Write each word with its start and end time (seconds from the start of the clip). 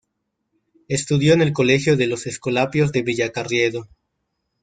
Estudió 0.87 1.35
en 1.35 1.43
el 1.43 1.53
colegio 1.53 1.95
de 1.95 2.07
los 2.07 2.25
Escolapios 2.25 2.91
de 2.91 3.03
Villacarriedo. 3.03 3.87